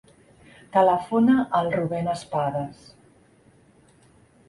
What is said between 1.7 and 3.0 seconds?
Rubèn Espadas.